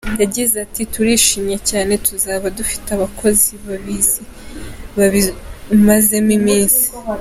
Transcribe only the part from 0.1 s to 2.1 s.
Yagize ati “Turishimye cyane